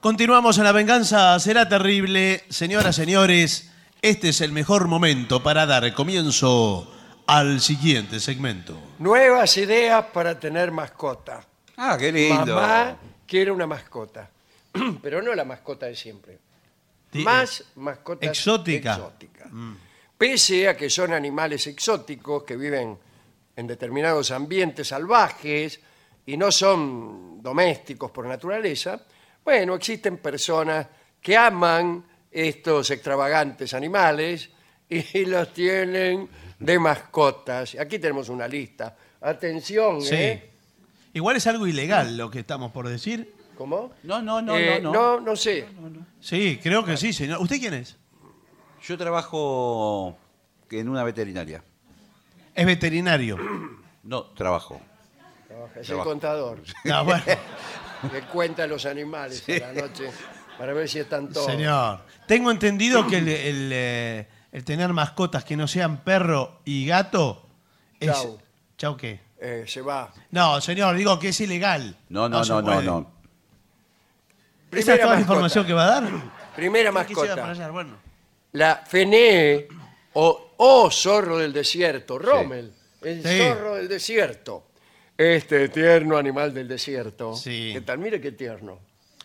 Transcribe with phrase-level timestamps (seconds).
[0.00, 2.44] Continuamos en La Venganza Será Terrible.
[2.50, 6.88] Señoras, señores, este es el mejor momento para dar comienzo
[7.26, 8.80] al siguiente segmento.
[9.00, 11.44] Nuevas ideas para tener mascota.
[11.76, 12.54] Ah, qué lindo.
[12.54, 14.30] Mamá quiere una mascota,
[15.02, 16.38] pero no la mascota de siempre.
[17.14, 18.94] Más mascotas exótica.
[18.94, 19.48] exóticas.
[20.16, 22.96] Pese a que son animales exóticos que viven
[23.56, 25.80] en determinados ambientes salvajes
[26.24, 29.02] y no son domésticos por naturaleza,
[29.48, 30.86] bueno, existen personas
[31.22, 34.50] que aman estos extravagantes animales
[34.90, 36.28] y los tienen
[36.58, 37.74] de mascotas.
[37.80, 38.94] Aquí tenemos una lista.
[39.22, 40.14] Atención, Sí.
[40.14, 40.50] ¿eh?
[41.14, 43.32] Igual es algo ilegal lo que estamos por decir.
[43.56, 43.92] ¿Cómo?
[44.02, 45.16] No, no, no, Eh, no, no.
[45.16, 45.64] no, no sé.
[46.20, 47.40] Sí, creo que sí, señor.
[47.40, 47.96] ¿Usted quién es?
[48.86, 50.14] Yo trabajo
[50.70, 51.64] en una veterinaria.
[52.54, 53.38] Es veterinario.
[54.02, 54.78] No, trabajo.
[55.70, 56.10] Es el Trabajo.
[56.10, 57.22] contador No, bueno,
[58.10, 60.10] que cuenta los animales a la noche
[60.58, 61.46] para ver si están todos.
[61.46, 62.00] señor.
[62.26, 67.46] Tengo entendido que el, el, eh, el tener mascotas que no sean perro y gato
[68.00, 68.10] es...
[68.12, 68.38] Chau.
[68.76, 69.20] ¿Chau qué?
[69.40, 70.12] Eh, se va.
[70.30, 71.96] No, señor, digo que es ilegal.
[72.08, 72.82] No, no, se no, no, puede.
[72.86, 73.10] no.
[74.70, 75.20] ¿Esa es toda la mascota.
[75.20, 76.10] información que va a dar?
[76.54, 77.64] Primera ¿Qué quisiera para mascota.
[77.64, 77.72] allá?
[77.72, 77.96] Bueno.
[78.52, 79.68] La fenee
[80.14, 82.18] o, o zorro del desierto.
[82.18, 83.38] Rommel, el Sí.
[83.38, 84.67] zorro del desierto.
[85.22, 87.34] Este tierno animal del desierto.
[87.34, 87.70] Sí.
[87.74, 87.98] ¿Qué tal?
[87.98, 88.78] Mire qué tierno.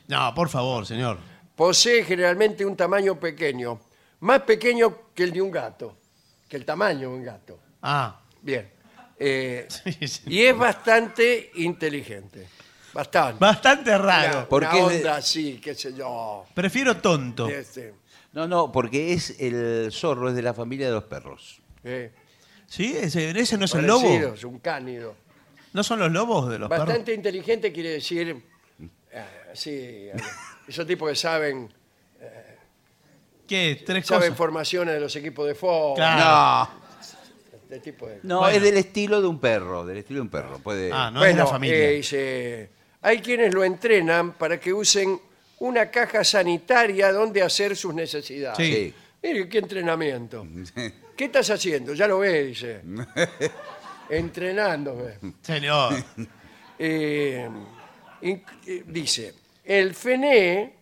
[0.07, 1.19] No, por favor, señor.
[1.55, 3.79] Posee generalmente un tamaño pequeño.
[4.21, 5.95] Más pequeño que el de un gato.
[6.49, 7.59] Que el tamaño de un gato.
[7.83, 8.71] Ah, Bien.
[9.19, 10.21] Eh, sí, sí.
[10.25, 12.47] y es bastante inteligente.
[12.91, 13.37] Bastante.
[13.39, 14.49] Bastante Una, raro.
[14.49, 16.45] Porque una es de- onda así, qué sé yo.
[16.55, 17.47] Prefiero tonto.
[17.47, 17.93] Este,
[18.33, 21.61] No, no, porque es el zorro, es de la familia de los perros.
[21.83, 22.11] eh,
[22.65, 22.97] ¿Sí?
[22.99, 24.07] ¿Ese, ese no es el lobo?
[24.09, 25.15] es un cánido.
[25.73, 26.85] ¿No son los lobos de los perros?
[26.87, 28.29] Bastante inteligente quiere decir,
[29.11, 30.13] eh, sí, eh,
[30.67, 31.71] esos tipos que saben,
[33.47, 33.83] ¿Qué?
[33.85, 34.37] ¿Tres saben cosas?
[34.37, 35.95] formaciones de los equipos de fútbol.
[35.95, 36.71] Claro.
[36.71, 36.83] No,
[37.75, 38.55] este tipo de- no, Bueno.
[38.55, 40.59] es del estilo de un perro, del estilo de un perro.
[40.59, 40.89] Puede...
[40.93, 41.75] Ah, no es de bueno, la familia.
[41.77, 42.69] eh, dice,
[43.01, 45.19] hay quienes lo entrenan para que usen
[45.59, 48.57] una caja sanitaria donde hacer sus necesidades.
[48.57, 48.73] Sí.
[48.73, 48.93] Sí.
[49.23, 50.47] Mire, qué entrenamiento.
[51.17, 51.93] ¿Qué estás haciendo?
[51.93, 52.81] Ya lo ve, dice.
[54.17, 55.19] Entrenándome.
[55.41, 55.93] Señor.
[56.79, 57.47] Eh,
[58.21, 60.73] in- eh, dice, el fene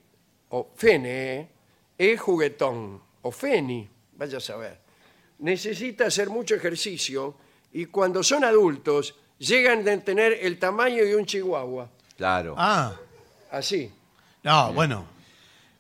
[0.50, 1.50] o fene
[1.98, 4.80] es juguetón o feni, vaya a saber.
[5.40, 7.36] Necesita hacer mucho ejercicio
[7.74, 11.90] y cuando son adultos llegan a tener el tamaño de un chihuahua.
[12.18, 12.56] Claro.
[12.58, 12.96] Ah,
[13.52, 13.92] Así.
[14.44, 15.06] no, bueno.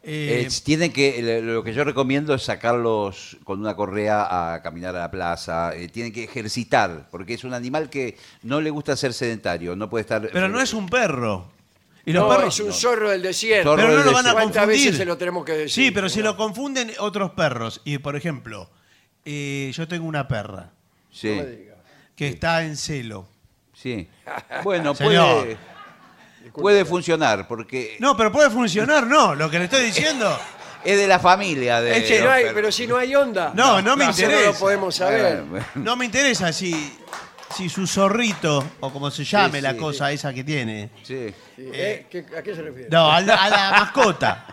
[0.04, 5.00] Eh, tienen que, lo que yo recomiendo es sacarlos con una correa a caminar a
[5.00, 5.76] la plaza.
[5.76, 9.90] eh, tienen que ejercitar, porque es un animal que no le gusta ser sedentario, no
[9.90, 10.28] puede estar.
[10.34, 11.52] pero no es un perro.
[12.04, 12.56] Y los No, perros.
[12.60, 13.70] es un zorro del desierto.
[13.70, 14.86] Zorro Pero no lo van a ¿Cuántas confundir.
[14.86, 15.86] veces se lo tenemos que decir?
[15.86, 17.80] Sí, pero si lo confunden otros perros.
[17.86, 18.72] Y por ejemplo,
[19.24, 20.72] eh, yo tengo una perra
[21.12, 21.44] Sí, No
[22.16, 23.28] que está en celo.
[23.74, 24.08] sí.
[24.64, 25.44] Bueno, Señor.
[25.44, 25.58] puede,
[26.54, 29.36] puede funcionar, porque No, pero puede funcionar, no.
[29.36, 30.38] Lo que le estoy diciendo.
[30.84, 31.98] es de la familia de.
[31.98, 33.52] Es que no hay- pero si no hay onda.
[33.54, 34.52] No, no me eso No interesa.
[34.52, 35.44] lo podemos saber.
[35.56, 35.62] Eh.
[35.76, 36.98] No me interesa si,
[37.56, 39.78] si su zorrito, o como se llame Sí, la sí.
[39.78, 40.90] cosa esa que tiene.
[41.04, 41.28] Sí.
[41.56, 42.08] Sí, ¿eh?
[42.10, 42.90] ¿Qué- ¿A qué se refiere?
[42.90, 44.46] No, a la, a la mascota.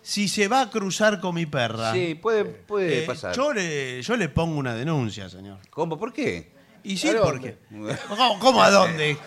[0.00, 3.34] Si se va a cruzar con mi perra, Sí, puede, puede eh, pasar.
[3.36, 5.58] yo, le, yo le pongo una denuncia, señor.
[5.68, 5.98] ¿Cómo?
[5.98, 6.50] ¿Por qué?
[6.82, 7.58] Y sí, ¿A dónde?
[7.68, 7.98] porque.
[8.08, 9.18] ¿Cómo, cómo a dónde?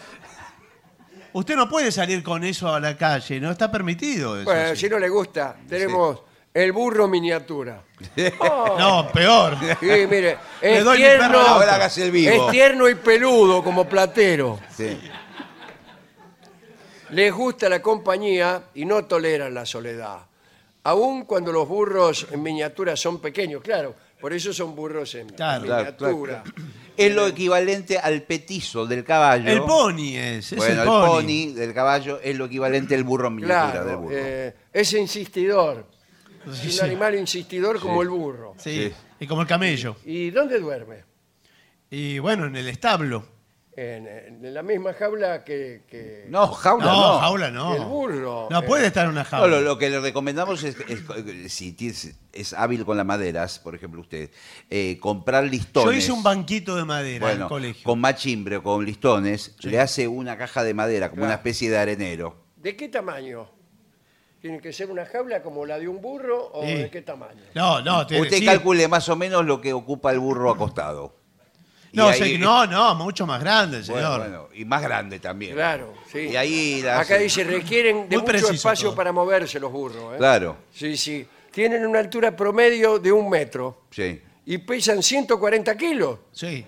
[1.34, 4.46] Usted no puede salir con eso a la calle, no está permitido eso.
[4.46, 4.82] Bueno, sí.
[4.82, 6.20] si no le gusta, tenemos
[6.54, 7.82] el burro miniatura.
[8.40, 9.58] Oh, No, peor.
[9.80, 11.40] sí, mire, Le es doy mi tierno, perro.
[11.42, 12.32] Ahora hágase el vivo.
[12.48, 14.60] es tierno y peludo como platero.
[14.76, 14.98] Sí.
[17.12, 20.20] Les gusta la compañía y no toleran la soledad.
[20.84, 25.62] Aun cuando los burros en miniatura son pequeños, claro, por eso son burros en Claro.
[25.64, 26.44] miniatura.
[26.98, 29.50] Es lo equivalente al petizo del caballo.
[29.50, 31.08] El pony es, es bueno, el el pony.
[31.08, 31.54] pony.
[31.56, 34.16] del caballo es lo equivalente al burro en miniatura del burro.
[34.16, 35.88] eh, es insistidor.
[36.52, 36.80] Sí, Es sí.
[36.80, 38.56] un animal insistidor como el burro.
[38.58, 38.94] Sí, Sí.
[39.20, 39.96] y como el camello.
[40.06, 41.04] ¿Y dónde duerme?
[41.90, 43.26] Y bueno, en el establo.
[43.74, 47.20] En, en la misma jaula que, que- No, jaula No, no.
[47.20, 47.72] jaula no.
[47.72, 48.48] que el burro.
[48.52, 49.48] No Eh, puede estar en una No, jaula.
[49.48, 53.74] lo, lo que le recomendamos es, es- si tienes- es hábil con las maderas, por
[53.74, 54.30] ejemplo usted,
[54.70, 55.86] eh, comprar listones.
[55.86, 57.84] Yo hice un banquito de madera en bueno, el colegio.
[57.86, 61.30] con machimbre o con listones, le hace una caja de madera, como Claro.
[61.30, 62.44] una especie de arenero.
[62.58, 63.50] ¿De qué tamaño?
[64.42, 66.74] ¿Tiene que ser una jaula como la de un burro o Sí.
[66.74, 67.42] de qué tamaño?
[67.56, 71.21] No, no, te- Usted sí, calcule más o menos lo que ocupa el burro acostado.
[71.94, 74.20] No, ahí- no, no, mucho más grande, Bueno, señor.
[74.20, 75.54] bueno, y más grande también.
[75.56, 76.20] Claro, sí.
[76.32, 78.96] Y ahí Acá dice, requieren de Muy mucho preciso espacio todo.
[78.96, 80.14] para moverse los burros.
[80.14, 80.18] ¿eh?
[80.18, 81.28] Claro, Sí, sí.
[81.52, 84.22] Tienen una altura promedio de un metro sí.
[84.46, 86.20] y pesan 140 kilos.
[86.32, 86.66] Sí.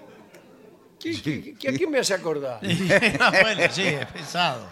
[0.99, 2.59] ¿Qué, qué- qué- ¿A quién me hace acordar?
[2.61, 4.67] bueno, sí, es pesado.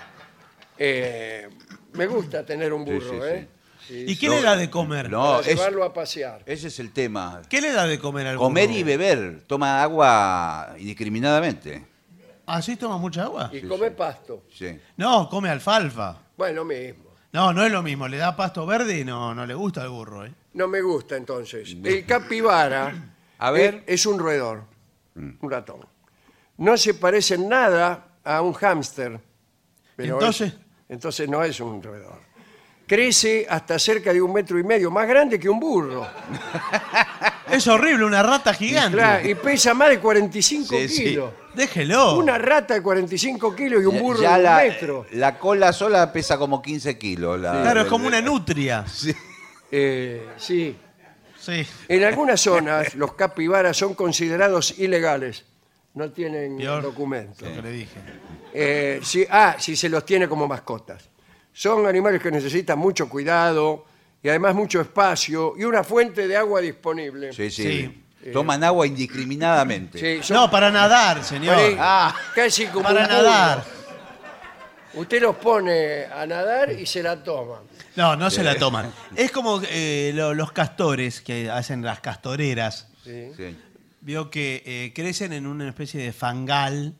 [0.77, 1.47] Eh,
[1.94, 3.39] me gusta tener un Sí, burro, sí, ¿eh?
[3.42, 3.60] Sí,
[3.91, 5.09] ¿Y qué No, le da de comer?
[5.09, 6.43] No, para es- llevarlo a pasear.
[6.45, 7.41] ese es el tema.
[7.49, 8.79] ¿Qué le da de comer al Comer burro?
[8.79, 9.43] y beber.
[9.47, 11.85] Toma agua indiscriminadamente.
[12.45, 13.49] ¿Así toma mucha agua?
[13.53, 14.43] Y come pasto.
[14.53, 14.77] Sí.
[14.97, 16.17] No, come alfalfa.
[16.38, 17.11] Bueno, lo mismo.
[17.33, 18.07] No, no es lo mismo.
[18.07, 20.33] Le da pasto verde y no, no le gusta al burro, ¿eh?
[20.53, 21.75] No me gusta entonces.
[21.83, 22.94] El capibara
[23.37, 23.83] A ver.
[23.87, 24.63] es, es un roedor,
[25.15, 25.79] un ratón.
[26.57, 29.19] No se parece en nada a un hámster.
[29.95, 30.59] pero Entonces- es-
[30.89, 32.19] entonces no es un roedor.
[32.95, 36.05] Crece hasta cerca de un metro y medio, más grande que un burro.
[37.49, 38.97] Es horrible, una rata gigante.
[38.97, 41.03] Claro, y pesa más de 45 Sí, sí.
[41.05, 41.31] kilos.
[41.53, 42.17] Déjelo.
[42.17, 45.05] Una rata de 45 kilos y un burro Ya de un la, metro.
[45.11, 47.39] la cola sola pesa como 15 kilos.
[47.39, 48.83] la- Claro, es como una nutria.
[48.94, 49.13] Sí.
[49.71, 50.75] Eh, sí.
[51.39, 51.65] Sí.
[51.87, 55.45] En algunas zonas los capibaras son considerados ilegales.
[55.94, 56.83] No tienen Peor.
[56.83, 57.45] documento.
[57.45, 57.99] Lo que le dije.
[58.53, 61.09] Eh, sí, ah, si se los tiene como mascotas.
[61.53, 63.86] Son animales que necesitan mucho cuidado
[64.24, 67.33] y además mucho espacio y una fuente de agua disponible.
[67.33, 67.63] Sí, sí.
[68.24, 68.31] Sí.
[68.31, 69.98] Toman agua indiscriminadamente.
[70.00, 71.56] Sí, son No, para nadar, señor.
[71.56, 72.15] pare- Ah.
[72.36, 73.63] casi como Para un nadar.
[74.94, 77.62] Usted los pone a nadar y se la toman.
[77.95, 78.92] No, no se la toman.
[79.15, 82.89] Es como eh, lo- los castores que hacen las castoreras.
[83.04, 83.31] Sí.
[83.36, 83.57] Sí.
[84.01, 86.94] Vio que eh, crecen en una especie de fangal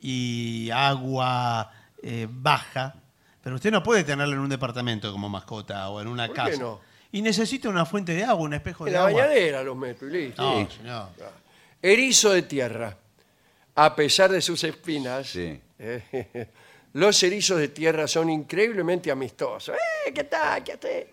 [0.00, 1.70] y agua
[2.02, 2.94] eh, baja.
[3.44, 6.50] Pero usted no puede tenerlo en un departamento como mascota o en una ¿Por casa.
[6.52, 6.80] qué no?
[7.12, 9.22] Y necesita una fuente de agua, un espejo En de la agua.
[9.22, 10.42] bañadera los meto y listo.
[10.42, 11.08] No, señor.
[11.82, 12.96] Erizo de tierra.
[13.76, 15.60] A pesar de sus espinas, Sí.
[15.78, 16.48] eh,
[16.94, 19.76] los erizos de tierra son increíblemente amistosos.
[20.06, 20.64] ¡Eh, qué tal!
[20.64, 21.06] ¿Qué haces?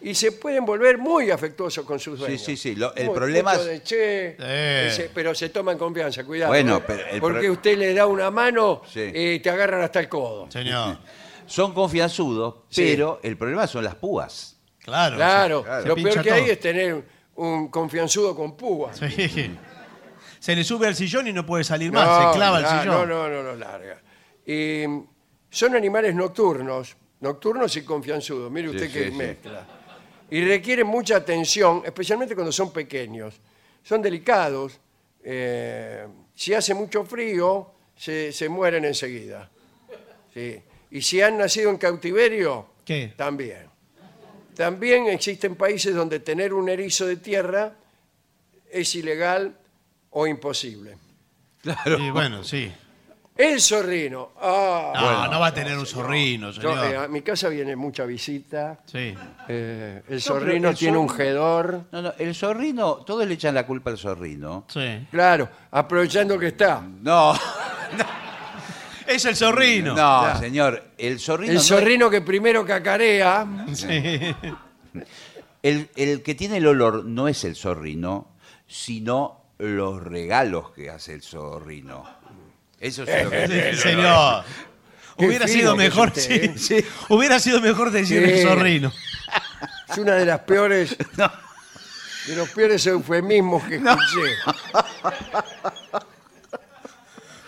[0.00, 2.40] Y se pueden volver muy afectuosos con sus dueños.
[2.40, 2.76] sí, sí.
[2.76, 4.86] Lo- el Muy problema mucho es- de che, Eh.
[4.88, 6.52] ese- pero se toman confianza, cuidado.
[6.52, 6.82] Bueno, ¿eh?
[6.86, 9.00] pero el Porque pro- usted le da una mano Sí.
[9.12, 10.48] y te agarran hasta el codo.
[10.50, 10.98] Señor.
[11.48, 12.82] Son confianzudos, Sí.
[12.84, 14.58] pero el problema son las púas.
[14.78, 15.16] Claro.
[15.16, 15.86] Claro, claro.
[15.86, 17.04] lo peor pincha que hay es tener
[17.36, 18.96] un confianzudo con púas.
[18.98, 19.56] se- sí.
[20.40, 22.04] Se le sube al sillón y no puede salir más.
[22.32, 22.94] Se clava no, al sillón.
[22.94, 24.00] No, no, no, no, larga.
[24.46, 24.84] Y,
[25.50, 28.48] son animales nocturnos, nocturnos y confianzudos.
[28.50, 29.16] Mire usted Sí, qué sí, sí.
[29.16, 29.66] mezcla.
[30.30, 33.40] Y requieren mucha atención, especialmente cuando son pequeños.
[33.82, 34.78] Son delicados.
[35.24, 39.50] eh, si hace mucho frío, se, se mueren enseguida.
[40.32, 40.62] Sí.
[40.90, 43.12] Y si han nacido en cautiverio, ¿Qué?
[43.16, 43.68] también.
[44.56, 47.72] También existen países donde tener un erizo de tierra
[48.70, 49.54] es ilegal
[50.10, 50.96] o imposible.
[51.98, 52.70] Y bueno, sí.
[53.36, 54.30] El zorrino.
[54.40, 54.92] Ah,
[55.28, 56.92] No, no va a tener un zorrino, yo, señor.
[56.92, 58.80] eh, a mi casa viene mucha visita.
[58.84, 59.14] Sí.
[59.48, 61.84] Eh, el zorrino el tiene un jedor.
[61.92, 64.64] No, no, el zorrino, todos le echan la culpa al zorrino.
[64.66, 65.06] Sí.
[65.12, 66.80] Claro, aprovechando que está.
[66.80, 67.32] No,
[69.08, 69.94] Es el zorrino.
[69.94, 70.38] no, Ya.
[70.38, 70.90] señor.
[70.98, 71.50] El zorrino.
[71.52, 73.46] El no- zorrino que primero cacarea.
[73.74, 73.88] Sí.
[75.62, 78.28] el, el que tiene el olor no es el zorrino,
[78.66, 82.04] sino los regalos que hace el zorrino.
[82.78, 83.82] Eso es lo que Sí, tiene el olor.
[83.82, 84.44] señor.
[85.18, 86.54] Qué Hubiera fino sido que es mejor, usted, sí, ¿eh?
[86.56, 86.86] sí.
[87.08, 88.30] Hubiera sido mejor decir Sí.
[88.40, 88.92] el zorrino.
[89.90, 90.96] Es una de las peores.
[92.26, 93.96] De los peores eufemismos que escuché.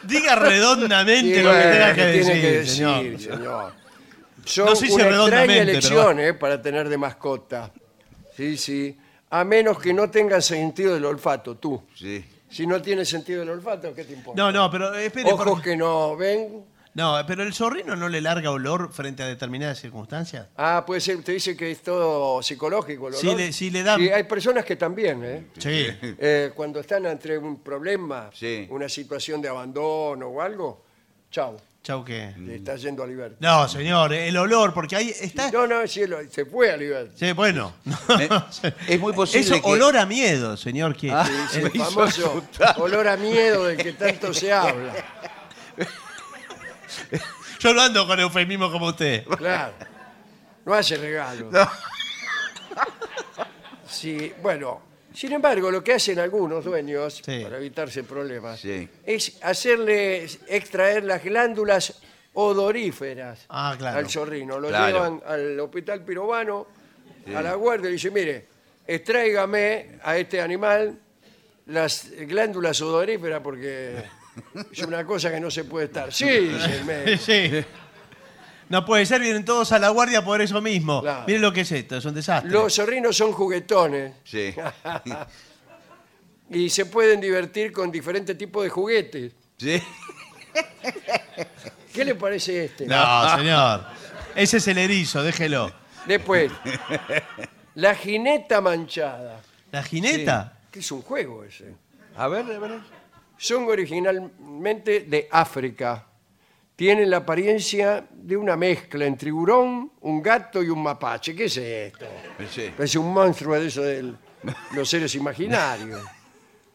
[0.03, 3.21] Diga redondamente lo que tenga que ¿qué decir, que decir, señor.
[3.21, 3.73] señor?
[4.45, 7.71] Son No sé si una extraña redondamente, elección eh, para tener de mascota.
[8.37, 8.97] Sí, sí.
[9.31, 11.83] A menos que no tengan sentido del olfato, tú.
[11.95, 12.25] Sí.
[12.51, 14.43] Si no tienes sentido del olfato, ¿qué te importa?
[14.43, 15.31] No, no, pero eh, espere.
[15.31, 16.65] Ojos que no ven.
[16.93, 20.49] No, pero el zorrino no le larga olor frente a determinadas circunstancias.
[20.57, 23.39] Ah, puede ser, te dice que es todo psicológico el Sí olor.
[23.41, 25.47] le- sí le dan- Sí, hay personas que también, ¿eh?
[25.57, 25.87] Sí.
[26.01, 28.67] Eh, cuando están entre un problema, Sí.
[28.71, 30.85] una situación de abandono o algo,
[31.31, 32.35] chau, Chau que.
[32.39, 33.37] le está yendo a libertad.
[33.41, 35.51] No, señor, el olor, porque ahí está.
[35.53, 37.15] No, no, cielo, se fue a libertad.
[37.17, 37.73] Sí, bueno.
[38.19, 38.29] Eh,
[38.89, 40.95] es muy posible Eso, que- olor a miedo, señor.
[40.97, 42.75] Que, Ah, El me hizo famoso asustar.
[42.81, 44.93] olor a miedo del que tanto se habla.
[47.61, 49.25] Yo no ando con eufemismo como usted.
[49.27, 49.75] Claro.
[50.65, 51.51] No hace regalo.
[53.89, 54.81] Sí, bueno.
[55.13, 57.41] Sin embargo, lo que hacen algunos dueños Sí.
[57.43, 58.89] para evitarse problemas Sí.
[59.05, 62.01] es hacerle extraer las glándulas
[62.35, 63.99] odoríferas Ah, claro.
[63.99, 64.61] al zorrino.
[64.61, 64.87] Lo Claro.
[64.87, 66.69] llevan al hospital pirobano,
[67.35, 68.47] a la guardia y dice, mire,
[68.87, 70.97] extráigame a este animal
[71.67, 74.05] las glándulas sudoríferas porque
[74.73, 76.13] es una cosa que no se puede estar.
[76.13, 77.23] Sí, dice el médico.
[77.25, 77.65] Sí.
[78.69, 81.03] No puede ser, vienen todos a la guardia por eso mismo.
[81.03, 81.25] Claro.
[81.27, 82.51] Miren lo que es esto, es un desastre.
[82.53, 84.55] Los zorrinos son juguetones Sí.
[86.51, 89.33] y se pueden divertir con diferentes tipos de juguetes.
[89.57, 89.83] Sí.
[91.93, 92.87] ¿Qué le parece este?
[92.87, 93.85] No, señor.
[94.37, 95.73] Ese es el erizo, déjelo.
[96.07, 96.53] Después,
[97.75, 99.41] la jineta manchada.
[99.73, 100.57] ¿La jineta?
[100.71, 101.75] que es un juego ese.
[102.17, 102.81] A ver, a ver.
[103.43, 106.07] Son originalmente de África.
[106.77, 111.35] Tienen la apariencia de una mezcla entre tiburón, un gato y un mapache.
[111.35, 112.05] ¿Qué es esto?
[112.51, 112.71] Sí.
[112.79, 114.13] Es un monstruo de eso de
[114.75, 116.03] los seres imaginarios.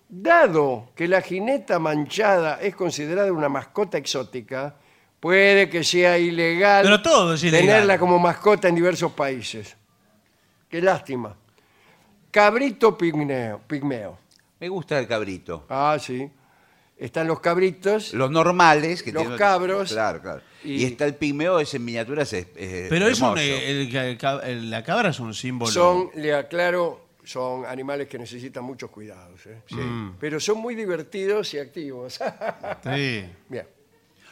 [0.09, 4.75] Dado que la jineta manchada es considerada una mascota exótica,
[5.19, 7.67] puede que sea ilegal, Pero todo es ilegal.
[7.67, 9.77] tenerla como mascota en diversos países.
[10.67, 11.35] Qué lástima.
[12.31, 13.61] Cabrito pigmeo.
[13.67, 14.17] pigmeo.
[14.59, 15.67] Me gusta el cabrito.
[15.69, 16.27] Ah, sí.
[16.97, 18.13] Están los cabritos.
[18.13, 19.03] Los normales.
[19.03, 19.91] Que Los tienen- cabros.
[19.91, 20.41] Claro, claro.
[20.63, 23.41] Y- Y, está el pigmeo, ese en miniaturas es, es Pero es un, hermoso.
[23.41, 25.69] eh, el- el ca- el- la cabra es un símbolo.
[25.71, 29.45] Son, le aclaro, son animales que necesitan muchos cuidados.
[29.45, 29.61] ¿eh?
[30.19, 32.19] Pero son muy divertidos y activos.
[32.83, 33.25] Sí.
[33.49, 33.67] Bien.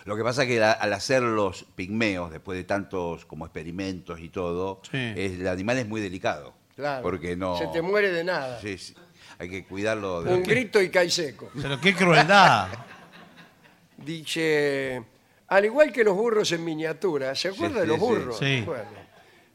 [0.05, 4.19] Lo que pasa es que la- al hacer los pigmeos, después de tantos como experimentos
[4.19, 4.97] y todo, Sí.
[5.15, 6.53] es- el animal es muy delicado.
[6.75, 7.03] Claro.
[7.03, 7.57] Porque no...
[7.57, 8.59] Se te muere de nada.
[8.59, 8.95] Sí, sí.
[9.39, 10.21] Hay que cuidarlo.
[10.23, 10.33] De...
[10.33, 11.49] Un grito y cae seco.
[11.59, 12.67] Pero qué crueldad.
[13.97, 15.01] Dice,
[15.47, 18.37] al igual que los burros en miniatura, ¿se acuerda Sí, de los sí, burros?
[18.39, 18.61] sí.
[18.65, 18.89] Bueno,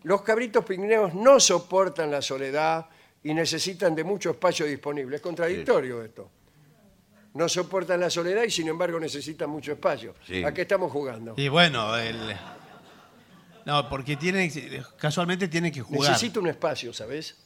[0.05, 2.87] los cabritos pigmeos no soportan la soledad
[3.23, 5.17] y necesitan de mucho espacio disponible.
[5.17, 6.31] Es contradictorio esto.
[7.35, 10.15] No soportan la soledad y sin embargo necesitan mucho espacio.
[10.27, 10.43] Sí.
[10.45, 11.35] ¿A qué estamos jugando?
[11.37, 12.17] Y bueno, el...
[13.67, 14.51] No, porque tiene,
[14.99, 16.11] casualmente tiene que jugar.
[16.13, 17.37] Necesito un espacio, ¿sabes?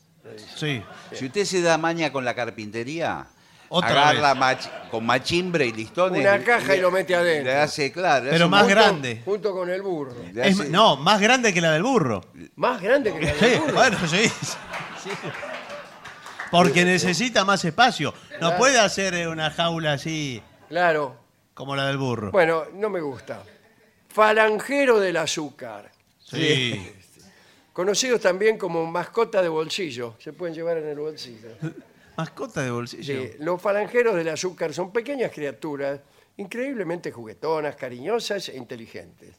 [0.57, 0.83] Sí.
[1.13, 3.27] Si usted se da maña con la carpintería,
[3.69, 4.43] Otra agarra vez.
[4.67, 6.21] mach- con machimbre y listones.
[6.21, 7.53] Una caja y lo mete adentro.
[7.53, 8.25] Le hace, claro.
[8.27, 9.23] le Pero hace más un- Junto- grande.
[9.25, 10.15] Junto con el burro.
[10.33, 12.21] le Es- hace- no, más grande que la del burro.
[12.57, 13.75] Más grande que la Sí, del burro.
[13.75, 14.29] bueno, sí.
[15.03, 15.11] sí.
[16.51, 18.13] Porque necesita más espacio.
[18.33, 18.57] No Claro.
[18.59, 21.17] puede hacer eh, una jaula así Claro.
[21.55, 22.31] como la del burro.
[22.31, 23.43] Bueno, no me gusta.
[24.09, 25.91] Falangero del azúcar.
[26.25, 26.93] Sí.
[27.73, 30.15] Conocidos también como mascota de bolsillo.
[30.19, 31.49] Se pueden llevar en el bolsillo.
[32.17, 33.23] Mascota de bolsillo.
[33.23, 35.99] Sí, los falangeros del azúcar son pequeñas criaturas
[36.37, 39.37] increíblemente juguetonas, cariñosas e inteligentes.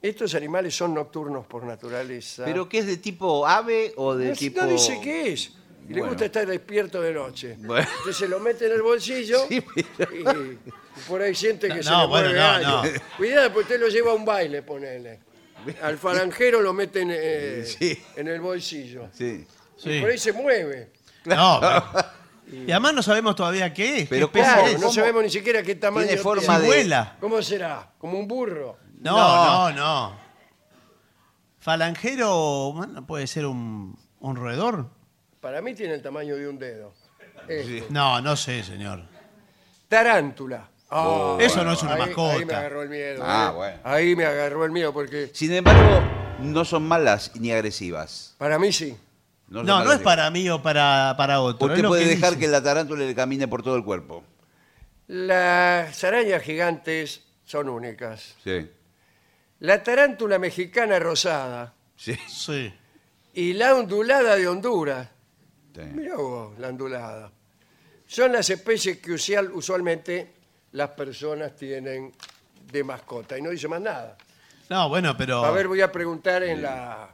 [0.00, 2.44] Estos animales son nocturnos por naturaleza.
[2.44, 4.60] ¿Pero qué es de tipo ave o de no, tipo.?
[4.60, 5.52] no dice qué es.
[5.88, 7.56] Y le gusta estar despierto de noche.
[7.58, 7.86] Bueno.
[7.90, 10.58] Entonces se lo mete en el bolsillo Sí, y, y
[11.08, 12.98] por ahí siente que No, se no, le bueno, mueve no, algo.
[13.16, 15.20] Cuidado, porque usted lo lleva a un baile, ponele.
[15.82, 18.00] Al falangero lo meten eh, Sí.
[18.16, 19.08] en el bolsillo.
[19.12, 19.46] Sí.
[19.76, 19.90] Sí.
[19.90, 20.92] Y por ahí se mueve.
[21.24, 21.60] No,
[21.92, 24.08] pero- Y además no sabemos todavía qué es.
[24.08, 24.80] Pero qué especie Claro, es.
[24.80, 26.56] no sabemos ni siquiera qué tamaño Tiene forma tiene.
[26.56, 27.16] Si de- vuela.
[27.20, 27.90] ¿Cómo será?
[27.98, 28.78] ¿Como un burro?
[29.00, 30.24] No, no, no.
[31.58, 34.90] Falangero, bueno, puede ser un, un roedor.
[35.40, 36.94] Para mí tiene el tamaño de un dedo.
[37.90, 39.02] No, no sé, señor.
[39.88, 40.68] Tarántula.
[40.90, 42.34] Ah, Eso no es una ahí- mascota.
[42.34, 43.22] Ahí me agarró el miedo.
[43.26, 43.56] Ah, ¿eh?
[43.56, 43.78] bueno.
[43.84, 46.00] Ahí me agarró el miedo porque Sin embargo,
[46.40, 48.34] no son malas ni agresivas.
[48.38, 48.96] para mí sí.
[49.48, 51.68] No, no, es para mí o para, para otro.
[51.68, 52.40] Usted puede dejar dice.
[52.40, 54.24] que la tarántula le camine por todo el cuerpo.
[55.06, 58.36] Las arañas gigantes son únicas.
[58.42, 58.70] Sí.
[59.60, 62.16] La tarántula mexicana rosada Sí.
[62.28, 62.72] Sí.
[63.34, 65.08] y la ondulada de Honduras.
[65.74, 65.82] sí.
[65.94, 67.30] Mirá vos, la ondulada.
[68.06, 70.33] Son las especies que usual- usualmente
[70.74, 72.12] las personas tienen
[72.70, 73.38] de mascota.
[73.38, 74.16] Y no dice más nada.
[74.68, 75.44] No, bueno, pero.
[75.44, 77.08] A ver, voy a preguntar en la...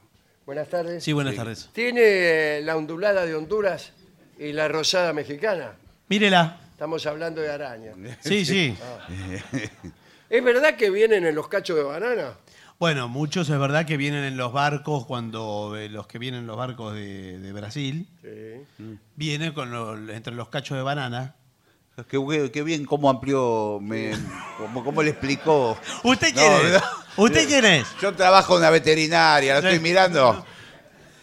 [0.46, 1.04] Buenas tardes.
[1.04, 1.68] Sí, buenas tardes.
[1.72, 3.92] ¿Tiene eh, la ondulada de Honduras
[4.38, 5.72] y la rosada mexicana?
[6.08, 6.58] Mírela.
[6.72, 7.94] Estamos hablando de arañas.
[8.20, 8.76] Sí, sí.
[10.30, 12.34] ¿Es verdad que vienen en los cachos de banana?
[12.78, 16.46] Bueno, muchos es verdad que vienen en los barcos, cuando eh, los que vienen en
[16.46, 18.96] los barcos de, de Brasil, Sí.
[19.16, 21.34] vienen con lo- entre los cachos de banana.
[22.08, 24.12] Qué, bien cómo amplió, me,
[24.58, 25.78] cómo, cómo le explicó.
[26.04, 26.72] ¿Usted No, quién es?
[26.72, 27.24] no.
[27.24, 27.86] ¿Usted quién es?
[28.00, 30.44] Yo trabajo en una veterinaria, la estoy mirando.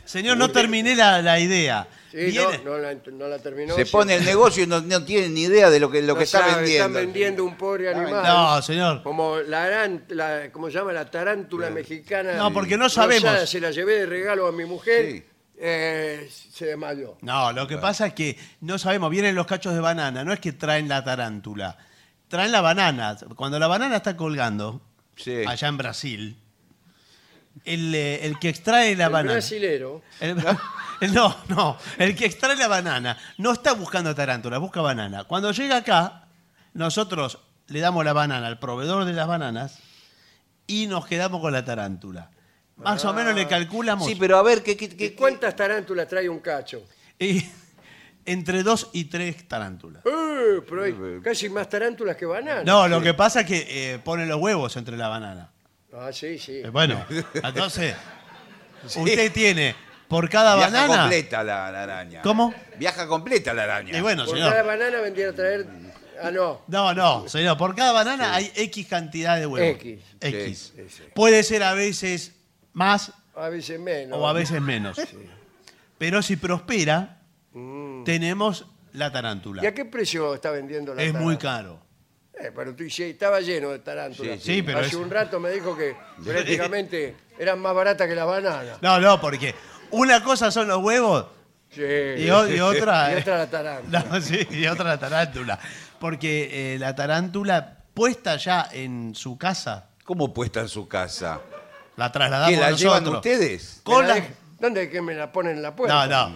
[0.05, 1.87] Señor, no terminé la, la idea.
[2.09, 3.75] Sí, no, no la, no la terminó.
[3.75, 3.91] Se sí.
[3.91, 6.23] pone el negocio y no, no tiene ni idea de lo que, lo No que
[6.23, 6.85] está sabe, vendiendo.
[6.87, 8.23] Están vendiendo un pobre animal.
[8.25, 9.03] No, señor.
[9.03, 10.93] Como la, aran- la- ¿cómo se llama?
[10.93, 12.33] La tarántula mexicana.
[12.35, 13.47] No, porque no sabemos.
[13.49, 15.11] Se la llevé de regalo a mi mujer.
[15.11, 15.23] Sí.
[15.59, 17.17] Eh, se desmayó.
[17.21, 20.39] No, lo que pasa es que no sabemos, vienen los cachos de banana, no es
[20.39, 21.77] que traen la tarántula,
[22.27, 23.17] traen la banana.
[23.35, 24.81] Cuando la banana está colgando,
[25.15, 25.43] Sí.
[25.47, 26.37] allá en Brasil,
[27.65, 29.33] el, eh, el que extrae la el banana.
[29.33, 30.35] brasilero El,
[31.13, 31.77] No, no.
[31.97, 35.23] El que extrae la banana no está buscando tarántula, busca banana.
[35.23, 36.27] Cuando llega acá,
[36.73, 39.79] nosotros le damos la banana al proveedor de las bananas
[40.67, 42.29] y nos quedamos con la tarántula.
[42.77, 46.07] Más o menos le calculamos Sí, pero a ver, ¿qué, qué, qué- ¿Y cuántas tarántulas
[46.07, 46.83] trae un cacho?
[47.19, 47.43] y-
[48.25, 50.03] entre dos y tres tarántulas.
[50.05, 50.93] Eh, pero hay
[51.23, 52.65] casi más tarántulas que bananas.
[52.65, 55.49] No, lo que pasa es que eh, pone los huevos entre la banana.
[55.93, 56.57] Ah, sí, sí.
[56.63, 57.03] Eh, Bueno,
[57.33, 57.95] entonces,
[58.95, 59.75] usted tiene
[60.07, 61.01] por cada Viaja banana.
[61.03, 62.21] completa la, la araña.
[62.21, 62.53] ¿Cómo?
[62.77, 63.97] Viaja completa la araña.
[63.97, 64.51] Y bueno, Por señor.
[64.51, 65.65] cada banana vendría a traer.
[66.21, 66.61] Ah, no.
[66.67, 69.75] No, no, señor, por cada banana hay X cantidad de huevos.
[69.81, 69.99] X.
[70.19, 70.73] X.
[70.75, 71.03] Sí, sí.
[71.13, 72.33] Puede ser a veces
[72.77, 74.17] más A veces menos.
[74.19, 74.99] o a veces menos.
[75.97, 77.21] Pero si prospera,
[77.53, 78.03] Mm.
[78.03, 79.63] tenemos la tarántula.
[79.63, 81.79] ¿Y a qué precio está vendiendo la Es muy tarántula?
[81.79, 81.87] caro.
[82.39, 84.39] Eh, pero tú sí, estaba lleno de tarántulas.
[84.43, 88.13] Sí, sí, pero Hace es- un rato me dijo que prácticamente eran más baratas que
[88.13, 88.77] las bananas.
[88.81, 89.55] No, no, porque
[89.89, 91.25] una cosa son los huevos
[91.71, 91.81] Sí.
[91.81, 93.11] y, o- y otra.
[93.17, 94.05] Y otra la tarántula.
[94.11, 95.59] No, sí, y otra la tarántula.
[95.99, 101.41] Porque eh, la tarántula puesta ya en su casa, ¿Cómo puesta en su casa?
[101.97, 103.15] La trasladamos ¿Qué la llevan nosotros.
[103.17, 103.77] ustedes?
[103.77, 106.07] Me Con la las- dej- ¿Dónde es que me la ponen en la puerta?
[106.07, 106.35] No, no.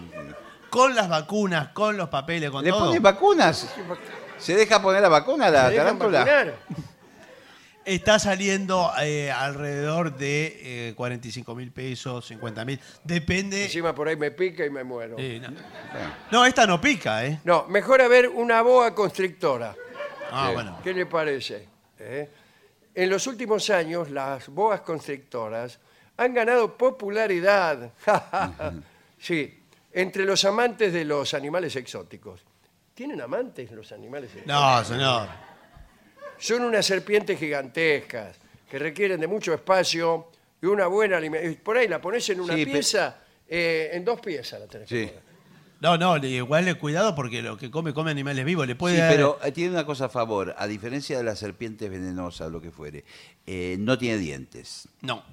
[0.69, 2.87] Con las vacunas, con los papeles, con ¿Le todo.
[2.87, 3.67] ponen vacunas?
[4.37, 6.19] ¿Se deja poner la vacuna a la ¿Se dejan tarántula?
[6.19, 6.53] vacunar?
[7.83, 12.79] Está saliendo eh, alrededor de eh, 45 mil pesos, 50 mil.
[13.03, 13.63] Depende.
[13.65, 15.15] Encima por ahí me pica y me muero.
[15.17, 15.49] Eh, no.
[16.31, 17.39] No, esta no pica, ¿eh?
[17.43, 19.75] No, mejor haber una boa constrictora.
[20.31, 20.77] Ah, bueno.
[20.83, 21.67] ¿Qué le parece?
[21.97, 22.29] ¿Eh?
[22.93, 25.79] En los últimos años, las boas constrictoras
[26.17, 27.91] han ganado popularidad.
[29.19, 29.59] sí,
[29.93, 32.41] entre los amantes de los animales exóticos.
[32.93, 34.53] ¿Tienen amantes los animales exóticos?
[34.53, 35.27] No, señor.
[36.37, 38.37] Son unas serpientes gigantescas
[38.69, 40.27] que requieren de mucho espacio
[40.61, 41.61] y una buena alimentación.
[41.63, 43.17] Por ahí la pones en una Sí, pe- pieza,
[43.47, 45.07] eh, en dos piezas la tenés que Sí.
[45.07, 45.30] poner.
[45.81, 48.67] No, no, le- igual le cuidado porque lo que come, come animales vivos.
[48.67, 50.55] Le puede Sí, dar- pero eh, tiene una cosa a favor.
[50.57, 53.03] A diferencia de las serpientes venenosas, lo que fuere,
[53.47, 54.87] eh, no tiene dientes.
[55.01, 55.23] No.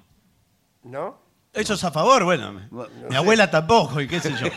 [0.83, 1.19] ¿No?
[1.53, 2.51] Eso es a favor, bueno.
[3.09, 4.47] mi- abuela tampoco, y qué sé yo.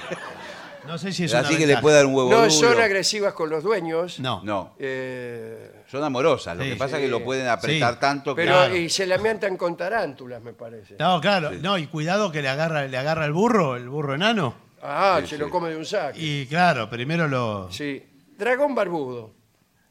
[0.87, 2.51] No sé si es una Así que le puede dar un huevo No duro.
[2.51, 4.19] son agresivas con los dueños.
[4.19, 4.41] No.
[4.45, 6.57] No, eh, son amorosas.
[6.57, 7.03] Lo Sí, que pasa sí.
[7.03, 8.01] es que lo pueden apretar Sí.
[8.01, 8.43] tanto que...
[8.43, 8.77] pero Claro.
[8.77, 10.97] y se lamentan con tarántulas, me parece.
[10.99, 11.51] No, claro.
[11.61, 14.55] No, y cuidado que le agarra, le agarra el burro, el burro enano.
[14.83, 15.41] Ah, Sí, se sí.
[15.41, 16.19] lo come de un saco.
[16.21, 17.71] Y claro, primero lo.
[17.71, 18.03] Sí.
[18.37, 19.33] Dragón barbudo.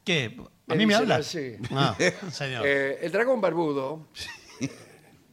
[0.04, 0.38] ¿Qué?
[0.68, 1.16] ¿A mí me dicen habla?
[1.18, 1.56] así.
[1.72, 1.96] Ah,
[2.32, 2.64] señor.
[2.66, 4.08] Eh, el dragón barbudo,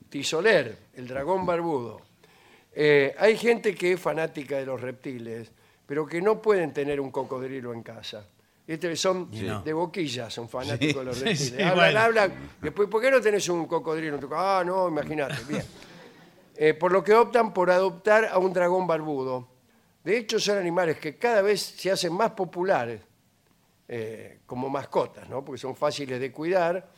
[0.09, 2.01] Tisoler, el dragón barbudo.
[2.73, 5.51] Eh, hay gente que es fanática de los reptiles,
[5.87, 8.27] pero que no pueden tener un cocodrilo en casa.
[8.67, 9.63] Este, son no.
[9.63, 11.49] de boquilla, son fanáticos de los Sí, reptiles.
[11.57, 12.01] sí, hablan, bueno.
[12.01, 12.35] hablan.
[12.61, 14.61] Después, ¿por qué no tenés un cocodrilo en tu casa?
[14.61, 15.37] Ah, no, imagínate.
[15.49, 15.65] Bien.
[16.61, 19.49] Eh, por lo que optan por adoptar a un dragón barbudo.
[20.03, 23.01] De hecho, son animales que cada vez se hacen más populares
[23.87, 25.45] eh, como mascotas, ¿no?
[25.45, 26.91] porque son fáciles de cuidar.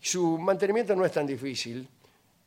[0.00, 1.88] Su mantenimiento no es tan difícil.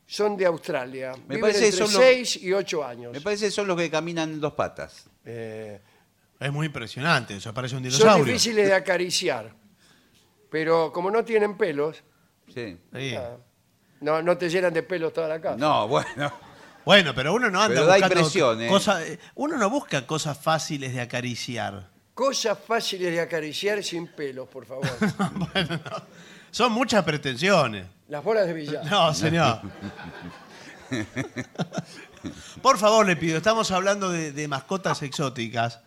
[0.06, 1.12] Son de Australia.
[1.27, 3.13] Me Viven parece que entre son los- 6 y 8 años.
[3.13, 5.06] Me parece que son los que caminan en dos patas.
[5.25, 5.80] Eh,
[6.39, 8.25] Es muy impresionante, eso parece un son dinosaurio.
[8.25, 9.53] difíciles de acariciar.
[10.49, 12.03] Pero como no tienen pelos,
[12.53, 12.77] Sí.
[12.93, 13.15] Sí.
[13.15, 13.36] ah,
[14.01, 15.58] no, no te llenan de pelos toda la casa.
[15.58, 16.32] No, bueno.
[16.88, 18.69] Bueno, pero uno no anda Pero da buscando impresión, ¿eh?
[19.02, 21.89] eh, uno no busca cosas fáciles de acariciar.
[22.13, 24.88] Cosas fáciles de acariciar sin pelos, por favor.
[25.54, 26.02] Bueno, no.
[26.50, 27.88] Son muchas pretensiones.
[28.08, 28.86] Las bolas de billar.
[28.86, 29.60] No, señor.
[32.62, 35.82] Por favor, le pido, estamos hablando de, de mascotas exóticas.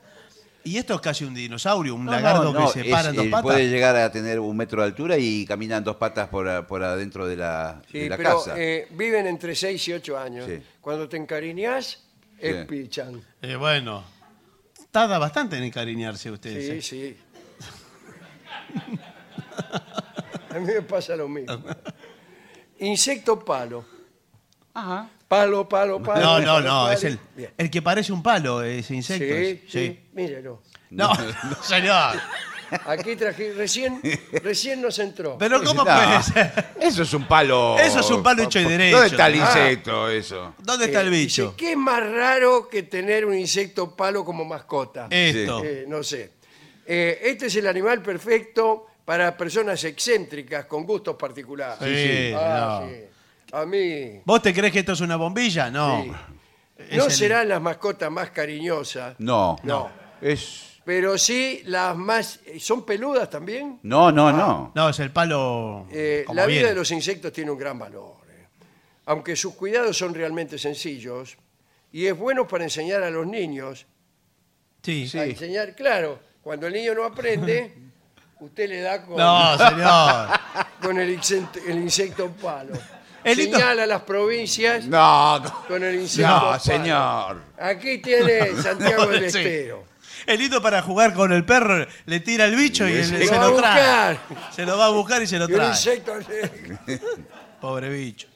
[0.63, 3.25] Y esto es casi un dinosaurio, un No, no, que se es- para en dos
[3.27, 3.43] eh, patas.
[3.45, 7.27] Puede llegar a tener un metro de altura y camina en dos patas por, adentro
[7.27, 8.55] de la, Sí, de la pero casa.
[8.61, 10.47] eh, viven entre 6 y 8 años.
[10.47, 10.63] Sí.
[10.81, 12.05] Cuando te encariñas,
[12.39, 12.65] es Sí.
[12.69, 13.23] pichan.
[13.41, 14.05] Eh, bueno,
[14.91, 16.85] tarda bastante en encariñarse ustedes.
[16.87, 17.17] Sí, ¿eh?
[17.17, 17.17] sí.
[20.55, 21.59] A mí me pasa lo mismo.
[22.81, 23.85] Insecto palo.
[24.75, 25.09] Ajá.
[25.31, 26.21] Palo, palo, palo.
[26.21, 26.91] No, no, palo, no, palo.
[26.93, 27.53] es el, Bien.
[27.57, 29.33] el que parece un palo, ese insecto.
[29.33, 30.61] Sí, sí, mírelo.
[30.91, 31.13] No,
[31.63, 32.17] señor.
[32.87, 34.01] Aquí traje, recién,
[34.43, 35.39] recién nos entró.
[35.39, 36.53] Pero ¿cómo No, puede ser?
[36.81, 37.79] Eso es un palo.
[37.79, 38.97] Eso es un palo hecho y derecho.
[38.97, 39.37] ¿Dónde está el Ah.
[39.47, 40.55] insecto eso?
[40.59, 41.45] ¿Dónde está el Eh, bicho?
[41.45, 45.07] dice, ¿Qué es más raro que tener un insecto palo como mascota?
[45.11, 45.63] Esto.
[45.65, 46.33] Eh, no sé.
[46.85, 51.79] Eh, este es el animal perfecto para personas excéntricas con gustos particulares.
[51.79, 52.89] Sí, Ah, no.
[52.89, 52.97] sí.
[53.53, 54.21] A mí.
[54.25, 55.71] ¿Vos te crees que esto es una bombilla?
[55.71, 56.03] No.
[56.03, 56.13] sí.
[56.91, 59.57] Es No el- serán las mascotas más cariñosas, No.
[59.65, 59.91] No.
[60.23, 60.81] Es.
[60.85, 62.41] pero sí las más.
[62.59, 63.79] ¿Son peludas también?
[63.83, 64.73] No, no, no.
[64.75, 65.87] No, es el palo.
[65.93, 66.69] Eh, como la vida viene.
[66.71, 68.17] de los insectos tiene un gran valor.
[68.31, 68.47] eh.
[69.07, 71.37] Aunque sus cuidados son realmente sencillos,
[71.93, 73.87] y es bueno para enseñar a los niños.
[74.83, 75.11] Sí.
[75.19, 77.75] A enseñar, claro, cuando el niño no aprende,
[78.41, 80.29] usted le da con, No, señor.
[80.83, 82.73] con el, insecto, el insecto palo.
[83.25, 86.61] El lindo- Señala las provincias No, con el insecto no, palo.
[86.61, 87.43] señor.
[87.59, 89.39] Aquí tiene Santiago del Sí.
[89.39, 89.85] Estero.
[90.27, 93.31] El lindo para jugar con el perro le tira el bicho y él se Lo
[93.33, 94.15] va lo a trae.
[94.19, 94.53] buscar.
[94.55, 95.69] Se lo va a buscar y se lo Y un trae.
[95.71, 96.13] insecto.
[97.61, 98.29] Pobre bicho.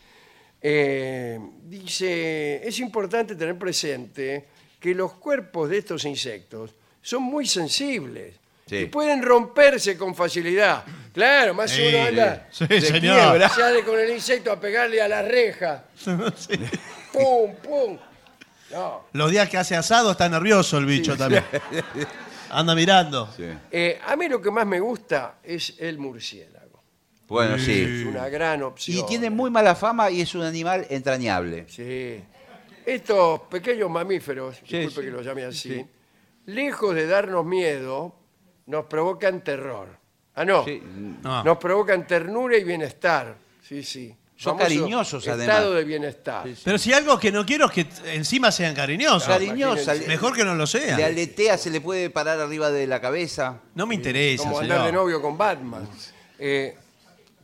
[0.61, 4.47] Eh, dice, es importante tener presente
[4.81, 6.71] que los cuerpos de estos insectos
[7.03, 8.35] son muy sensibles
[8.67, 8.77] Sí.
[8.77, 10.85] y pueden romperse con facilidad.
[11.13, 13.19] Claro, más Sí, uno anda, Sí, Se señor.
[13.21, 13.49] quiebra.
[13.55, 15.85] sale con el insecto a pegarle a la reja.
[16.37, 16.55] Sí.
[17.13, 17.99] ¡Pum, pum!
[18.73, 19.07] No.
[19.13, 21.45] Los días que hace asado está nervioso el bicho también.
[22.51, 23.29] Anda mirando.
[23.37, 23.45] Sí.
[23.71, 26.83] Eh, a mí lo que más me gusta es el murciélago.
[27.29, 28.01] Bueno, sí.
[28.01, 28.99] Es una gran opción.
[28.99, 31.67] Y tiene muy mala fama y es un animal entrañable.
[31.69, 32.21] Sí.
[32.85, 35.87] Estos pequeños mamíferos, Sí, disculpe sí, que los llame así, sí.
[36.47, 38.15] lejos de darnos miedo,
[38.67, 39.89] nos provocan terror.
[40.35, 40.65] Ah, no.
[40.65, 40.83] Sí.
[41.23, 41.45] No.
[41.45, 43.37] Nos provocan ternura y bienestar.
[43.63, 44.15] Sí, sí.
[44.37, 45.75] Son Famoso cariñosos, Estado además.
[45.77, 46.45] de bienestar.
[46.65, 49.29] Pero si algo que no quiero es que encima sean cariñosos.
[49.41, 50.09] Imagínense.
[50.09, 51.01] Mejor que no lo Le sean.
[51.01, 53.61] aletea, se le puede parar arriba de la cabeza.
[53.77, 55.89] No me interesa, Como andar de novio con Batman.
[56.37, 56.77] Eh,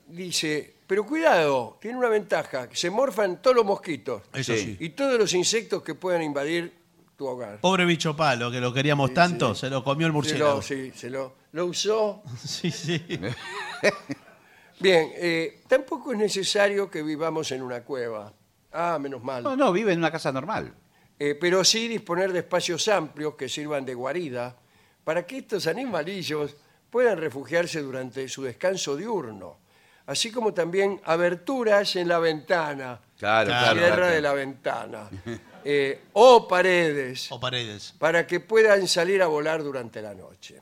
[0.09, 4.76] dice, pero cuidado, tiene una ventaja, que se morfan todos los mosquitos Eso sí.
[4.80, 6.72] y todos los insectos que puedan invadir
[7.20, 7.61] tu hogar.
[7.61, 10.54] Pobre bicho palo, que lo queríamos tanto, se lo comió el Se murciélago.
[10.54, 12.22] lo, sí, se lo, lo usó.
[12.42, 12.98] Sí, sí.
[14.80, 18.33] Bien, eh, tampoco es necesario que vivamos en una cueva.
[18.72, 19.42] Ah, menos mal.
[19.42, 20.72] No, no, vive en una casa normal.
[21.18, 24.56] Eh, pero sí disponer de espacios amplios que sirvan de guarida
[25.04, 26.56] para que estos animalillos
[26.88, 29.59] puedan refugiarse durante su descanso diurno,
[30.06, 34.06] así como también aberturas en la ventana, Claro, Claro, cierre claro.
[34.06, 35.11] de la ventana,
[35.64, 37.94] eh, o paredes, O paredes.
[37.99, 40.61] para que puedan salir a volar durante la noche.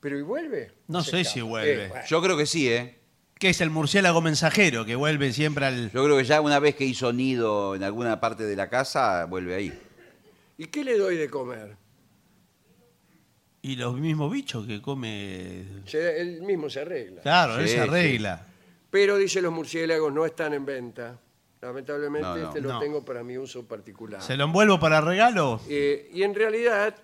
[0.00, 0.72] ¿Pero y vuelve?
[0.86, 1.34] No Se sé escapa.
[1.34, 1.84] si vuelve.
[1.84, 2.04] Eh, bueno.
[2.08, 2.94] Yo creo que sí, ¿eh?
[3.38, 5.90] Que es el murciélago mensajero que vuelve siempre al.
[5.92, 9.24] Yo creo que ya una vez que hizo nido en alguna parte de la casa,
[9.26, 9.78] vuelve ahí.
[10.56, 11.76] ¿Y qué le doy de comer?
[13.62, 15.64] Y los mismos bichos que come.
[15.86, 17.22] Se- él mismo se arregla.
[17.22, 17.80] Claro, Sí, él se sí.
[17.80, 18.46] arregla.
[18.90, 21.18] Pero dice los murciélagos no están en venta.
[21.60, 22.48] Lamentablemente No, no.
[22.48, 22.78] este lo No.
[22.78, 24.22] tengo para mi uso particular.
[24.22, 25.60] ¿Se lo envuelvo para regalo?
[25.68, 26.94] Eh, y en realidad,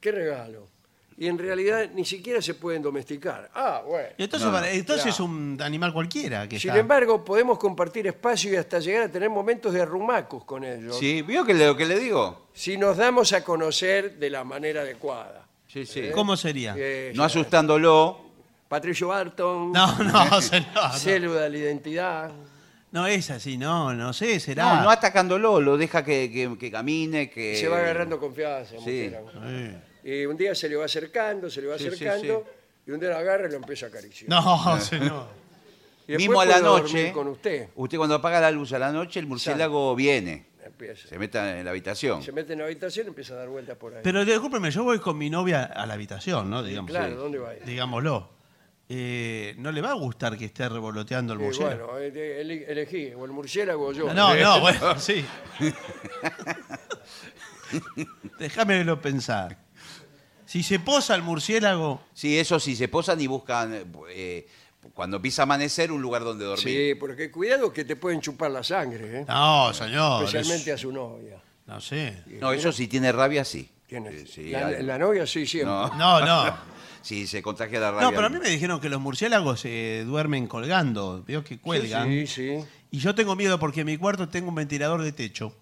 [0.00, 0.68] ¿qué regalo?
[1.16, 3.48] Y en realidad ni siquiera se pueden domesticar.
[3.54, 4.08] Ah, bueno.
[4.18, 6.80] Y entonces, para- es un animal cualquiera que Sin está.
[6.80, 10.98] embargo, podemos compartir espacio y hasta llegar a tener momentos de arrumacos con ellos.
[10.98, 11.22] ¿Sí?
[11.22, 12.48] ¿Vio que le- lo que le digo?
[12.52, 15.46] Si nos damos a conocer de la manera adecuada.
[15.68, 16.10] Sí, sí.
[16.12, 16.74] ¿Cómo sería?
[16.76, 18.20] Eh, No asustándolo.
[18.68, 20.66] Patricio Barton, No, no, señor.
[20.74, 20.92] no.
[20.98, 22.32] célula de la identidad.
[22.94, 24.76] No es así, no, no sé, será.
[24.76, 27.56] No, no atacándolo, lo deja que, que- que camine, que...
[27.56, 28.70] Se va agarrando confianza.
[28.70, 28.76] Sí.
[29.10, 29.30] murciélago.
[29.46, 29.80] Eh.
[30.04, 32.44] Y un día se le va acercando, se le va Sí, sí, acercando,
[32.86, 34.30] y un día lo agarra y lo empieza a acariciar.
[34.30, 35.26] No, señor.
[36.06, 37.68] Y después Mismo a la puede dormir noche, con usted.
[37.74, 41.08] usted cuando apaga la luz a la noche, el murciélago viene, Empieza.
[41.08, 42.22] se mete en la habitación.
[42.22, 44.00] Se mete en la habitación y empieza a dar vueltas por ahí.
[44.04, 46.62] Pero discúlpeme, yo voy con mi novia a la habitación, ¿no?
[46.62, 47.64] Digamos, claro, ¿dónde va a ir?
[47.64, 48.33] Digámoslo.
[48.88, 51.86] Eh, no le va a gustar que esté revoloteando el Eh, murciélago.
[51.92, 54.12] bueno, eh, ele- elegí, o el murciélago o yo.
[54.12, 55.24] No, no, bueno, sí.
[58.38, 59.56] Déjamelo pensar.
[60.46, 64.46] Si se posa el murciélago, Sí, eso sí, se posan y buscan, eh,
[64.92, 66.64] cuando empieza a amanecer, un lugar donde dormir.
[66.64, 69.24] Sí, porque cuidado que te pueden chupar la sangre, ¿eh?
[69.26, 70.24] no, señor.
[70.24, 71.38] especialmente es- a su novia.
[71.66, 72.22] No sé.
[72.40, 73.68] No, eso sí tiene rabia, sí.
[73.86, 75.72] Tiene- sí, la, novia sí, siempre.
[75.72, 75.88] No.
[75.96, 76.74] No, no.
[77.04, 78.06] Sí, se contagia la rabia.
[78.08, 81.22] No, pero a mí me dijeron que los murciélagos se duermen colgando.
[81.26, 82.08] Veo que cuelgan.
[82.08, 85.54] Sí, sí, Y yo tengo miedo porque en mi cuarto tengo un ventilador de techo.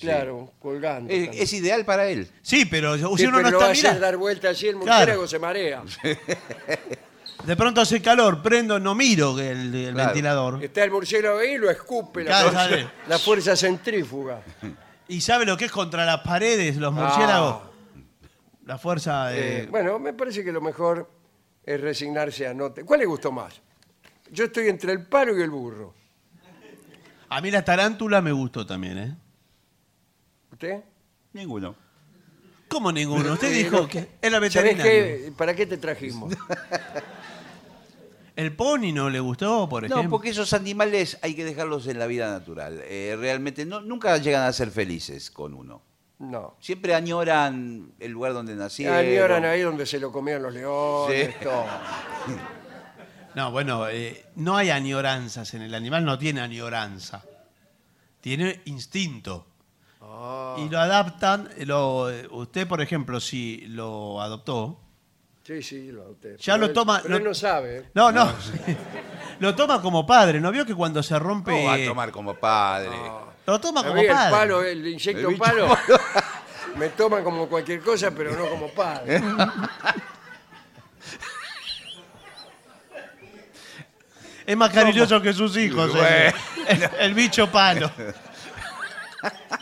[0.00, 1.12] claro, colgando.
[1.12, 1.42] Es, también.
[1.44, 2.30] es ideal para él.
[2.40, 4.00] Sí, pero si Sí, uno pero no lo está mirando.
[4.00, 4.86] dar vueltas así, el Claro.
[4.96, 5.82] murciélago se marea.
[7.44, 10.08] De pronto hace calor, prendo, no miro el, el Claro.
[10.08, 10.64] ventilador.
[10.64, 12.88] Está el murciélago ahí y lo escupe la, Claro, fuerza, sale.
[13.08, 14.42] la fuerza centrífuga.
[15.08, 17.69] ¿Y sabe lo que es contra las paredes los murciélagos?
[18.70, 19.62] La fuerza Ah, de...
[19.62, 21.10] eh, bueno, me parece que lo mejor
[21.64, 22.70] es resignarse a no...
[22.70, 23.60] te- ¿Cuál le gustó más?
[24.30, 25.92] Yo estoy entre el palo y el burro.
[27.30, 29.16] A mí la tarántula me gustó también, ¿eh?
[30.52, 30.84] ¿Usted?
[31.32, 31.74] Ninguno.
[32.68, 33.32] ¿Cómo ninguno?
[33.32, 34.84] Usted Eh, dijo que era ¿Sabés veterinario.
[34.84, 35.32] qué?
[35.36, 36.32] ¿Para qué te trajimos?
[38.36, 40.04] ¿El pony no le gustó, por ejemplo?
[40.04, 42.80] No, porque esos animales hay que dejarlos en la vida natural.
[42.84, 45.82] Eh, realmente no, nunca llegan a ser felices con uno.
[46.20, 46.54] No.
[46.60, 48.96] Siempre añoran el lugar donde nacieron.
[48.96, 51.34] Añoran ahí donde se lo comían los leones, Sí.
[51.42, 51.64] todo.
[53.34, 57.22] No, bueno, eh, no hay añoranzas en el animal, no tiene añoranza.
[58.20, 59.46] Tiene instinto.
[60.00, 61.48] Ah, y lo adaptan.
[61.64, 64.80] Lo, usted, por ejemplo, si lo adoptó,
[65.44, 66.36] sí, sí, lo adopté.
[66.38, 67.78] Ya Pero lo él- toma- Pero lo- él no sabe.
[67.78, 67.90] ¿eh?
[67.94, 68.32] no, no,
[69.38, 70.40] lo toma como padre.
[70.40, 72.90] ¿No vio que cuando se rompe ¿Cómo va a tomar como padre?
[73.46, 74.30] Lo toma como mí el padre?
[74.30, 75.78] palo, el insecto El bicho palo,
[76.76, 79.22] me toman como cualquier cosa, pero no como padre.
[84.46, 85.92] Es más cariñoso que sus hijos.
[86.68, 87.90] el, el bicho palo.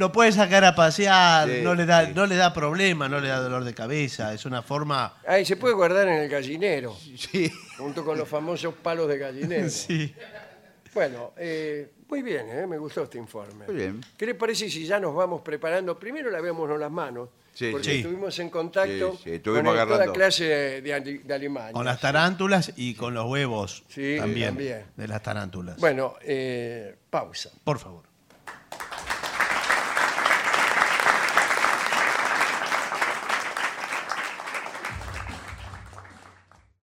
[0.00, 2.12] Lo puede sacar a pasear, Sí, no, le da, sí.
[2.14, 4.32] no le da problema, no le da dolor de cabeza.
[4.32, 5.12] Es una forma.
[5.28, 7.52] Ahí se puede guardar en el gallinero, Sí.
[7.76, 9.68] junto con los famosos palos de gallinero.
[9.68, 10.14] Sí.
[10.94, 13.66] Bueno, eh, muy bien, eh, me gustó este informe.
[13.66, 14.00] Muy bien.
[14.16, 15.98] ¿Qué le parece si ya nos vamos preparando?
[15.98, 17.96] Primero lavémonos las manos, Sí, porque sí.
[17.98, 20.12] estuvimos en contacto Sí, sí, con toda agarrando.
[20.14, 21.72] clase de, de, ali- de alimañas.
[21.74, 24.84] Con las tarántulas y con los huevos Sí, también, también.
[24.96, 25.76] de las tarántulas.
[25.76, 27.50] Bueno, eh, pausa.
[27.62, 28.08] Por favor.